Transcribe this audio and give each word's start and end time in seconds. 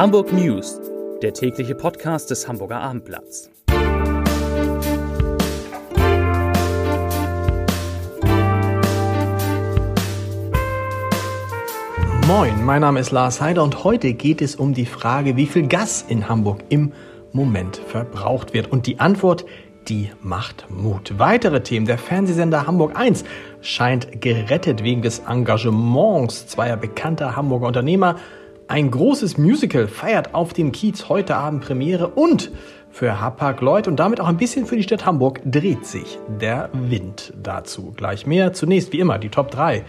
Hamburg 0.00 0.32
News, 0.32 0.80
der 1.20 1.34
tägliche 1.34 1.74
Podcast 1.74 2.30
des 2.30 2.48
Hamburger 2.48 2.80
Abendblatts. 2.80 3.50
Moin, 12.26 12.64
mein 12.64 12.80
Name 12.80 12.98
ist 12.98 13.10
Lars 13.10 13.42
Heider 13.42 13.62
und 13.62 13.84
heute 13.84 14.14
geht 14.14 14.40
es 14.40 14.56
um 14.56 14.72
die 14.72 14.86
Frage, 14.86 15.36
wie 15.36 15.44
viel 15.44 15.68
Gas 15.68 16.06
in 16.08 16.30
Hamburg 16.30 16.64
im 16.70 16.94
Moment 17.32 17.76
verbraucht 17.76 18.54
wird. 18.54 18.72
Und 18.72 18.86
die 18.86 19.00
Antwort, 19.00 19.44
die 19.86 20.10
macht 20.22 20.64
Mut. 20.70 21.18
Weitere 21.18 21.62
Themen. 21.62 21.84
Der 21.84 21.98
Fernsehsender 21.98 22.66
Hamburg 22.66 22.98
1 22.98 23.22
scheint 23.60 24.22
gerettet 24.22 24.82
wegen 24.82 25.02
des 25.02 25.18
Engagements 25.28 26.46
zweier 26.46 26.78
bekannter 26.78 27.36
Hamburger 27.36 27.66
Unternehmer. 27.66 28.16
Ein 28.70 28.92
großes 28.92 29.36
Musical 29.36 29.88
feiert 29.88 30.32
auf 30.32 30.52
dem 30.52 30.70
Kiez 30.70 31.08
heute 31.08 31.34
Abend 31.34 31.64
Premiere 31.64 32.06
und 32.06 32.52
für 32.88 33.20
Hapag 33.20 33.60
Lloyd 33.62 33.88
und 33.88 33.96
damit 33.96 34.20
auch 34.20 34.28
ein 34.28 34.36
bisschen 34.36 34.64
für 34.64 34.76
die 34.76 34.84
Stadt 34.84 35.04
Hamburg 35.04 35.40
dreht 35.44 35.84
sich 35.84 36.20
der 36.40 36.70
Wind. 36.72 37.32
Dazu 37.42 37.90
gleich 37.90 38.28
mehr. 38.28 38.52
Zunächst 38.52 38.92
wie 38.92 39.00
immer 39.00 39.18
die 39.18 39.28
Top 39.28 39.50
3. 39.50 39.82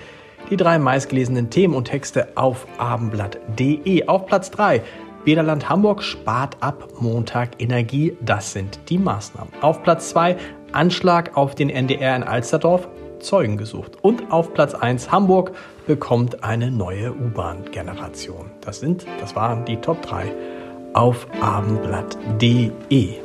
Die 0.49 0.57
drei 0.57 0.79
meistgelesenen 0.79 1.51
Themen 1.51 1.75
und 1.75 1.85
Texte 1.85 2.29
auf 2.33 2.65
abendblatt.de. 2.79 4.07
Auf 4.07 4.25
Platz 4.25 4.49
3 4.49 4.81
Bäderland 5.25 5.69
Hamburg 5.69 6.01
spart 6.01 6.57
ab 6.61 6.87
Montag 6.99 7.61
Energie. 7.61 8.17
Das 8.19 8.51
sind 8.51 8.79
die 8.89 8.97
Maßnahmen. 8.97 9.53
Auf 9.61 9.83
Platz 9.83 10.09
2 10.09 10.37
Anschlag 10.71 11.37
auf 11.37 11.53
den 11.53 11.69
NDR 11.69 12.15
in 12.15 12.23
Alsterdorf. 12.23 12.87
Zeugen 13.21 13.57
gesucht. 13.57 13.97
Und 14.01 14.31
auf 14.31 14.53
Platz 14.53 14.73
1 14.73 15.11
Hamburg 15.11 15.53
bekommt 15.87 16.43
eine 16.43 16.71
neue 16.71 17.11
U-Bahn-Generation. 17.11 18.51
Das 18.61 18.79
sind, 18.79 19.05
das 19.19 19.35
waren 19.35 19.65
die 19.65 19.77
Top 19.77 20.01
3 20.01 20.33
auf 20.93 21.27
abendblatt.de. 21.41 23.21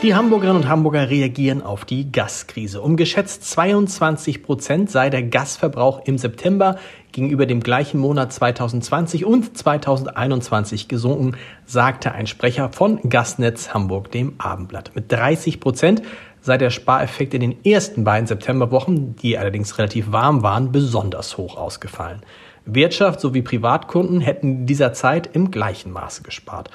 Die 0.00 0.14
Hamburgerinnen 0.14 0.62
und 0.62 0.68
Hamburger 0.68 1.10
reagieren 1.10 1.60
auf 1.60 1.84
die 1.84 2.12
Gaskrise. 2.12 2.80
Um 2.80 2.96
geschätzt 2.96 3.44
22 3.50 4.44
Prozent 4.44 4.92
sei 4.92 5.10
der 5.10 5.24
Gasverbrauch 5.24 6.02
im 6.04 6.18
September 6.18 6.78
gegenüber 7.10 7.46
dem 7.46 7.58
gleichen 7.58 7.98
Monat 7.98 8.32
2020 8.32 9.24
und 9.24 9.58
2021 9.58 10.86
gesunken, 10.86 11.36
sagte 11.66 12.12
ein 12.12 12.28
Sprecher 12.28 12.70
von 12.70 13.00
Gasnetz 13.08 13.74
Hamburg 13.74 14.12
dem 14.12 14.34
Abendblatt. 14.38 14.92
Mit 14.94 15.10
30 15.10 15.58
Prozent 15.58 16.02
sei 16.40 16.58
der 16.58 16.70
Spareffekt 16.70 17.34
in 17.34 17.40
den 17.40 17.64
ersten 17.64 18.04
beiden 18.04 18.26
Septemberwochen, 18.26 19.16
die 19.16 19.38
allerdings 19.38 19.78
relativ 19.78 20.12
warm 20.12 20.42
waren, 20.42 20.72
besonders 20.72 21.36
hoch 21.36 21.56
ausgefallen. 21.56 22.22
Wirtschaft 22.64 23.20
sowie 23.20 23.42
Privatkunden 23.42 24.20
hätten 24.20 24.48
in 24.48 24.66
dieser 24.66 24.92
Zeit 24.92 25.30
im 25.32 25.50
gleichen 25.50 25.90
Maße 25.90 26.22
gespart. 26.22 26.70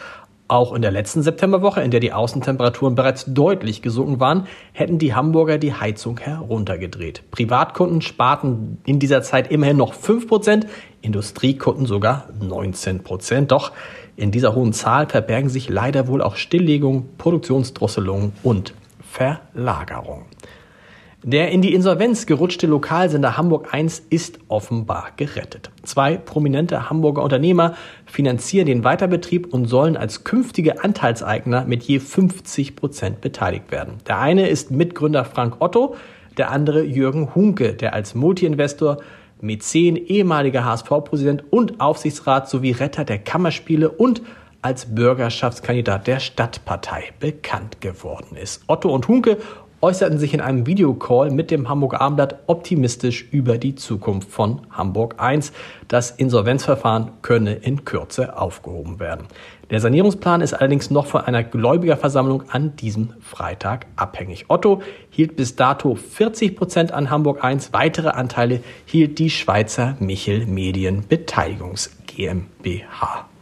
Auch 0.48 0.74
in 0.74 0.82
der 0.82 0.92
letzten 0.92 1.24
Septemberwoche, 1.24 1.82
in 1.82 1.90
der 1.90 2.00
die 2.00 2.12
Außentemperaturen 2.12 2.96
bereits 2.96 3.26
deutlich 3.26 3.82
gesunken 3.82 4.20
waren, 4.20 4.46
hätten 4.74 5.00
die 5.00 5.16
Hamburger 5.16 5.58
die 5.58 5.74
Heizung 5.74 6.20
heruntergedreht. 6.20 7.24
Privatkunden 7.32 8.02
sparten 8.02 8.78
in 8.86 9.00
dieser 9.00 9.22
Zeit 9.22 9.50
immerhin 9.52 9.78
noch 9.78 9.94
5%, 9.94 10.66
Industriekunden 11.02 11.86
sogar 11.86 12.28
19%. 12.40 13.46
Doch 13.46 13.72
in 14.16 14.32
dieser 14.32 14.54
hohen 14.54 14.74
Zahl 14.74 15.08
verbergen 15.08 15.50
sich 15.50 15.70
leider 15.70 16.08
wohl 16.08 16.22
auch 16.22 16.36
Stilllegung, 16.36 17.10
Produktionsdrosselung 17.18 18.34
und 18.44 18.74
Verlagerung. 19.14 20.26
Der 21.22 21.52
in 21.52 21.62
die 21.62 21.74
Insolvenz 21.74 22.26
gerutschte 22.26 22.66
Lokalsender 22.66 23.38
Hamburg 23.38 23.74
1 23.74 24.00
ist 24.10 24.40
offenbar 24.48 25.12
gerettet. 25.16 25.70
Zwei 25.84 26.18
prominente 26.18 26.90
Hamburger 26.90 27.22
Unternehmer 27.22 27.76
finanzieren 28.08 28.66
den 28.66 28.84
Weiterbetrieb 28.84 29.54
und 29.54 29.68
sollen 29.68 29.96
als 29.96 30.24
künftige 30.24 30.84
Anteilseigner 30.84 31.64
mit 31.66 31.84
je 31.84 32.00
50 32.00 32.76
Prozent 32.76 33.22
beteiligt 33.22 33.72
werden. 33.72 34.00
Der 34.08 34.20
eine 34.20 34.50
ist 34.50 34.72
Mitgründer 34.72 35.24
Frank 35.26 35.58
Otto, 35.60 35.96
der 36.38 36.50
andere 36.50 36.84
Jürgen 36.84 37.36
Hunke, 37.36 37.76
der 37.76 37.94
als 37.94 38.16
Multiinvestor, 38.16 38.98
Mäzen, 39.40 39.96
ehemaliger 39.96 40.66
HSV-Präsident 40.66 41.44
und 41.52 41.80
Aufsichtsrat 41.80 42.50
sowie 42.50 42.72
Retter 42.72 43.06
der 43.06 43.20
Kammerspiele 43.20 43.90
und 43.90 44.24
als 44.64 44.96
Bürgerschaftskandidat 44.96 46.08
der 46.08 46.20
Stadtpartei 46.20 47.12
bekannt 47.20 47.82
geworden 47.82 48.36
ist. 48.36 48.64
Otto 48.68 48.90
und 48.90 49.08
Hunke 49.08 49.38
äußerten 49.84 50.18
sich 50.18 50.34
in 50.34 50.40
einem 50.40 50.66
Videocall 50.66 51.30
mit 51.30 51.52
dem 51.52 51.68
Hamburger 51.68 52.00
Abendblatt 52.00 52.40
optimistisch 52.48 53.28
über 53.32 53.58
die 53.58 53.76
Zukunft 53.76 54.32
von 54.32 54.62
Hamburg 54.72 55.16
1. 55.18 55.52
Das 55.90 56.10
Insolvenzverfahren 56.10 57.12
könne 57.22 57.56
in 57.56 57.84
Kürze 57.84 58.38
aufgehoben 58.38 59.02
werden. 59.02 59.28
Der 59.70 59.82
Sanierungsplan 59.82 60.40
ist 60.40 60.54
allerdings 60.54 60.90
noch 60.90 61.06
von 61.06 61.22
einer 61.22 61.44
Gläubigerversammlung 61.44 62.44
an 62.50 62.78
diesem 62.78 63.14
Freitag 63.20 63.88
abhängig. 63.98 64.46
Otto 64.48 64.82
hielt 65.10 65.36
bis 65.36 65.58
dato 65.58 65.96
40 65.96 66.56
Prozent 66.56 66.92
an 66.94 67.10
Hamburg 67.10 67.44
1. 67.44 67.74
Weitere 67.74 68.10
Anteile 68.10 68.62
hielt 68.86 69.20
die 69.20 69.30
Schweizer 69.30 69.98
Michel 70.00 70.46
Medien 70.46 71.04
Beteiligungs 71.10 71.98
GmbH. 72.08 73.33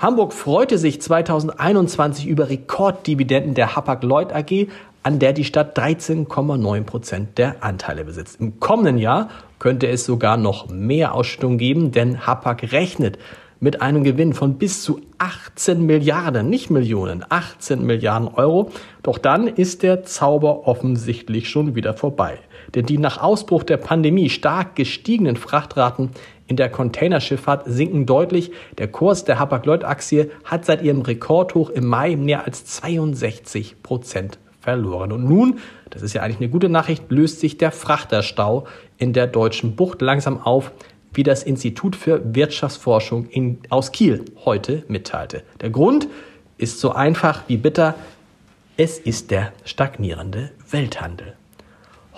Hamburg 0.00 0.32
freute 0.32 0.78
sich 0.78 1.02
2021 1.02 2.26
über 2.26 2.48
Rekorddividenden 2.48 3.52
der 3.52 3.76
Hapag-Lloyd 3.76 4.32
AG 4.32 4.68
an 5.02 5.18
der 5.18 5.34
die 5.34 5.44
Stadt 5.44 5.78
13,9 5.78 6.84
Prozent 6.84 7.36
der 7.36 7.62
Anteile 7.62 8.06
besitzt. 8.06 8.40
Im 8.40 8.58
kommenden 8.60 8.96
Jahr 8.96 9.28
könnte 9.58 9.88
es 9.88 10.06
sogar 10.06 10.38
noch 10.38 10.70
mehr 10.70 11.14
Ausschüttung 11.14 11.58
geben, 11.58 11.92
denn 11.92 12.26
Hapag 12.26 12.72
rechnet 12.72 13.18
mit 13.60 13.82
einem 13.82 14.02
Gewinn 14.02 14.32
von 14.32 14.54
bis 14.54 14.82
zu 14.82 15.02
18 15.18 15.84
Milliarden, 15.84 16.48
nicht 16.48 16.70
Millionen, 16.70 17.22
18 17.28 17.84
Milliarden 17.84 18.28
Euro. 18.28 18.70
Doch 19.02 19.18
dann 19.18 19.46
ist 19.48 19.82
der 19.82 20.02
Zauber 20.02 20.66
offensichtlich 20.66 21.50
schon 21.50 21.74
wieder 21.74 21.92
vorbei. 21.92 22.38
Denn 22.74 22.86
die 22.86 22.96
nach 22.96 23.20
Ausbruch 23.20 23.64
der 23.64 23.76
Pandemie 23.76 24.30
stark 24.30 24.76
gestiegenen 24.76 25.36
Frachtraten 25.36 26.10
in 26.50 26.56
der 26.56 26.68
Containerschifffahrt 26.68 27.62
sinken 27.66 28.06
deutlich. 28.06 28.50
Der 28.76 28.88
Kurs 28.88 29.24
der 29.24 29.38
Hapag-Lloyd-Aktie 29.38 30.32
hat 30.42 30.64
seit 30.64 30.82
ihrem 30.82 31.02
Rekordhoch 31.02 31.70
im 31.70 31.86
Mai 31.86 32.16
mehr 32.16 32.44
als 32.44 32.64
62 32.64 33.84
Prozent 33.84 34.38
verloren. 34.60 35.12
Und 35.12 35.24
nun, 35.24 35.60
das 35.90 36.02
ist 36.02 36.12
ja 36.12 36.22
eigentlich 36.22 36.40
eine 36.40 36.48
gute 36.48 36.68
Nachricht, 36.68 37.04
löst 37.08 37.38
sich 37.38 37.56
der 37.56 37.70
Frachterstau 37.70 38.66
in 38.98 39.12
der 39.12 39.28
deutschen 39.28 39.76
Bucht 39.76 40.02
langsam 40.02 40.40
auf, 40.40 40.72
wie 41.14 41.22
das 41.22 41.44
Institut 41.44 41.94
für 41.94 42.34
Wirtschaftsforschung 42.34 43.26
in, 43.26 43.58
aus 43.68 43.92
Kiel 43.92 44.24
heute 44.44 44.82
mitteilte. 44.88 45.44
Der 45.60 45.70
Grund 45.70 46.08
ist 46.58 46.80
so 46.80 46.90
einfach 46.90 47.44
wie 47.46 47.58
bitter. 47.58 47.94
Es 48.76 48.98
ist 48.98 49.30
der 49.30 49.52
stagnierende 49.64 50.50
Welthandel. 50.68 51.34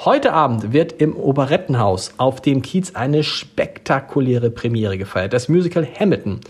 Heute 0.05 0.33
Abend 0.33 0.73
wird 0.73 0.95
im 0.95 1.17
Operettenhaus 1.17 2.15
auf 2.17 2.41
dem 2.41 2.61
Kiez 2.61 2.97
eine 2.97 3.23
spektakuläre 3.23 4.51
Premiere 4.51 4.99
gefeiert. 4.99 5.33
Das 5.33 5.49
Musical 5.49 5.87
Hamilton 5.87 6.41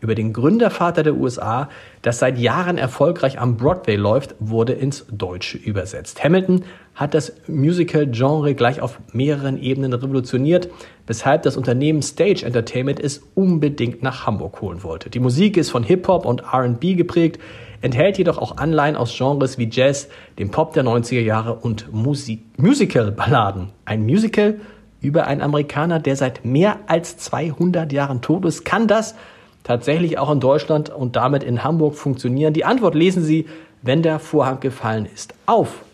über 0.00 0.14
den 0.14 0.34
Gründervater 0.34 1.02
der 1.02 1.14
USA, 1.14 1.70
das 2.02 2.18
seit 2.18 2.36
Jahren 2.36 2.76
erfolgreich 2.76 3.40
am 3.40 3.56
Broadway 3.56 3.96
läuft, 3.96 4.34
wurde 4.40 4.74
ins 4.74 5.06
Deutsche 5.10 5.56
übersetzt. 5.56 6.22
Hamilton 6.22 6.64
hat 6.94 7.14
das 7.14 7.32
Musical-Genre 7.46 8.54
gleich 8.54 8.82
auf 8.82 9.00
mehreren 9.14 9.58
Ebenen 9.58 9.94
revolutioniert, 9.94 10.68
weshalb 11.06 11.44
das 11.44 11.56
Unternehmen 11.56 12.02
Stage 12.02 12.44
Entertainment 12.44 13.00
es 13.00 13.22
unbedingt 13.34 14.02
nach 14.02 14.26
Hamburg 14.26 14.60
holen 14.60 14.82
wollte. 14.82 15.08
Die 15.08 15.20
Musik 15.20 15.56
ist 15.56 15.70
von 15.70 15.82
Hip-Hop 15.82 16.26
und 16.26 16.42
RB 16.42 16.94
geprägt, 16.94 17.40
enthält 17.80 18.18
jedoch 18.18 18.38
auch 18.38 18.56
Anleihen 18.56 18.96
aus 18.96 19.16
Genres 19.16 19.58
wie 19.58 19.68
Jazz, 19.70 20.08
dem 20.38 20.50
Pop 20.50 20.72
der 20.72 20.84
90er 20.84 21.20
Jahre 21.20 21.54
und 21.54 21.92
Musical-Balladen. 21.92 23.70
Ein 23.84 24.04
Musical 24.04 24.60
über 25.00 25.26
einen 25.26 25.42
Amerikaner, 25.42 26.00
der 26.00 26.16
seit 26.16 26.44
mehr 26.44 26.80
als 26.86 27.16
200 27.18 27.92
Jahren 27.92 28.20
tot 28.20 28.44
ist, 28.44 28.64
kann 28.64 28.88
das 28.88 29.14
tatsächlich 29.62 30.18
auch 30.18 30.30
in 30.30 30.40
Deutschland 30.40 30.90
und 30.90 31.16
damit 31.16 31.44
in 31.44 31.62
Hamburg 31.62 31.94
funktionieren? 31.94 32.52
Die 32.52 32.64
Antwort 32.64 32.94
lesen 32.94 33.22
Sie, 33.22 33.46
wenn 33.82 34.02
der 34.02 34.18
Vorhang 34.18 34.60
gefallen 34.60 35.06
ist, 35.06 35.34
auf 35.46 35.84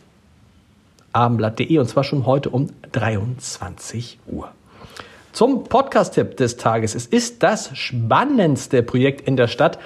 abendblatt.de 1.12 1.78
und 1.78 1.88
zwar 1.88 2.04
schon 2.04 2.26
heute 2.26 2.50
um 2.50 2.68
23 2.92 4.18
Uhr. 4.26 4.48
Zum 5.32 5.64
Podcast-Tipp 5.64 6.36
des 6.36 6.56
Tages. 6.56 6.94
Es 6.94 7.06
ist 7.06 7.42
das 7.42 7.76
spannendste 7.76 8.82
Projekt 8.82 9.20
in 9.22 9.36
der 9.36 9.48
Stadt, 9.48 9.78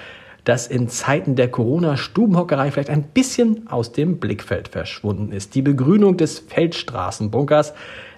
das 0.49 0.65
in 0.65 0.89
Zeiten 0.89 1.35
der 1.35 1.51
Corona-Stubenhockerei 1.51 2.71
vielleicht 2.71 2.89
ein 2.89 3.03
bisschen 3.03 3.69
aus 3.69 3.91
dem 3.91 4.17
Blickfeld 4.17 4.69
verschwunden 4.69 5.31
ist. 5.31 5.53
Die 5.53 5.61
Begrünung 5.61 6.17
des 6.17 6.39
Feldstraßenbunkers 6.39 7.73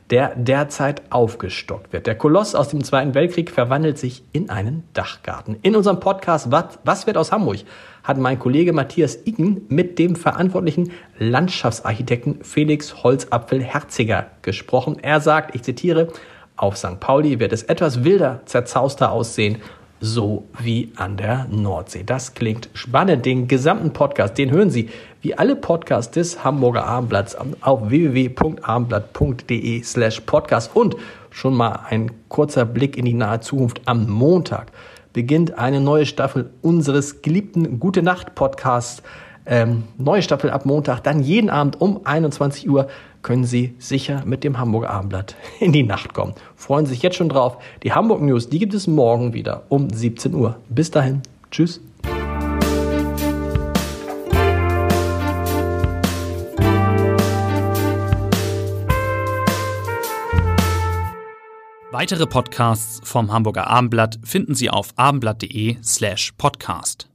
der 0.10 0.36
derzeit 0.36 1.04
aufgestockt 1.10 1.94
wird. 1.94 2.06
Der 2.06 2.16
Koloss 2.16 2.54
aus 2.54 2.68
dem 2.68 2.84
Zweiten 2.84 3.16
Weltkrieg 3.16 3.50
verwandelt 3.50 3.98
sich 3.98 4.24
in 4.34 4.50
einen 4.50 4.84
Dachgarten. 4.92 5.56
In 5.62 5.74
unserem 5.74 6.02
Podcast 6.02 6.52
Was, 6.52 6.80
Was 6.84 7.08
wird 7.08 7.18
aus 7.18 7.32
Hamburg? 7.32 7.60
hat 8.04 8.18
mein 8.18 8.38
Kollege 8.38 8.74
Matthias 8.74 9.20
Iggen 9.26 9.62
mit 9.70 10.00
dem 10.00 10.18
verantwortlichen 10.18 10.92
Landschaftsarchitekten 11.18 12.44
Felix 12.44 13.04
Holzapfel-Herziger 13.04 14.28
gesprochen. 14.42 14.98
Er 15.02 15.22
sagt, 15.22 15.56
ich 15.56 15.64
zitiere, 15.64 16.10
auf 16.58 16.78
St. 16.78 17.00
Pauli 17.00 17.40
wird 17.40 17.54
es 17.54 17.64
etwas 17.64 18.04
wilder, 18.04 18.42
zerzauster 18.46 19.12
aussehen 19.12 19.58
so 20.02 20.44
wie 20.60 20.92
an 20.96 21.16
der 21.16 21.48
Nordsee. 21.50 22.04
Das 22.04 22.34
klingt 22.34 22.70
spannend. 22.74 23.26
Den 23.26 23.48
gesamten 23.48 23.94
Podcast, 23.94 24.38
den 24.38 24.52
hören 24.52 24.72
Sie 24.72 24.90
wie 25.22 25.38
alle 25.38 25.56
Podcasts 25.56 26.12
des 26.12 26.44
Hamburger 26.44 26.86
Abendblatts 26.86 27.38
auf 27.62 27.90
www.abendblatt.de 27.90 29.84
slash 29.84 30.22
podcast. 30.22 30.76
Und 30.76 30.98
schon 31.30 31.56
mal 31.56 31.82
ein 31.88 32.12
kurzer 32.28 32.66
Blick 32.66 32.98
in 32.98 33.06
die 33.06 33.14
nahe 33.14 33.40
Zukunft. 33.42 33.82
Am 33.86 34.10
Montag 34.10 34.72
beginnt 35.14 35.60
eine 35.60 35.80
neue 35.80 36.08
Staffel 36.08 36.50
unseres 36.64 37.22
geliebten 37.22 37.80
Gute 37.80 38.02
Nacht 38.02 38.34
Podcasts. 38.34 39.04
Ähm, 39.46 39.84
neue 39.98 40.22
Staffel 40.22 40.50
ab 40.50 40.66
Montag, 40.66 41.02
dann 41.04 41.22
jeden 41.22 41.50
Abend 41.50 41.82
um 41.82 42.02
21 42.06 42.70
Uhr 42.70 42.88
können 43.22 43.44
Sie 43.44 43.76
sicher 43.80 44.24
mit 44.26 44.44
dem 44.44 44.58
Hamburger 44.58 44.90
Abendblatt 44.90 45.36
in 45.60 45.72
die 45.72 45.84
Nacht 45.84 46.14
kommen. 46.14 46.34
Freuen 46.56 46.86
Sie 46.86 46.94
sich 46.94 47.04
jetzt 47.04 47.16
schon 47.18 47.30
drauf. 47.30 47.58
Die 47.84 47.94
Hamburg 47.94 48.22
News, 48.22 48.50
die 48.50 48.60
gibt 48.60 48.74
es 48.74 48.88
morgen 48.88 49.34
wieder 49.34 49.64
um 49.70 49.90
17 49.90 50.34
Uhr. 50.34 50.58
Bis 50.70 50.92
dahin. 50.92 51.22
Tschüss. 51.52 51.82
Weitere 61.92 62.26
Podcasts 62.26 63.02
vom 63.04 63.34
Hamburger 63.34 63.68
Abendblatt 63.68 64.18
finden 64.24 64.56
Sie 64.56 64.70
auf 64.70 64.94
abendblatt.de 64.96 65.76
slash 65.84 66.32
podcast. 66.38 67.11